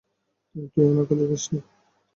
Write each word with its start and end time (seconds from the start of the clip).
তুই 0.71 0.85
উনাকে 0.91 1.13
দেখিসনি? 1.19 1.59